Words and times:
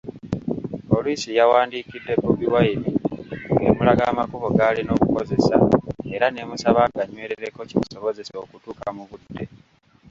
Poliisi 0.89 1.29
yawandiikidde 1.39 2.13
BobiWine 2.21 2.87
ng'emulaga 3.59 4.03
amakubo 4.11 4.47
g'alina 4.55 4.91
okukozesa 4.97 5.55
era 6.15 6.27
n'emusaba 6.29 6.79
aganywerereko 6.87 7.59
kimusobozese 7.69 8.33
okutuuka 8.43 8.87
mu 8.97 9.03
budde. 9.09 9.43